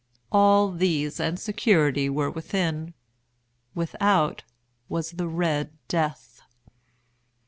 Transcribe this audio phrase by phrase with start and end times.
[0.31, 2.95] All these and security were within.
[3.75, 4.41] Without
[4.89, 6.41] was the "Red Death."